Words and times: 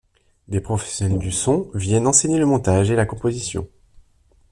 Des 0.47 0.61
professionnels 0.61 1.19
du 1.19 1.31
son 1.31 1.69
viennent 1.75 2.07
enseigner 2.07 2.39
le 2.39 2.47
montage 2.47 2.89
et 2.89 2.95
la 2.95 3.05
composition. 3.05 3.67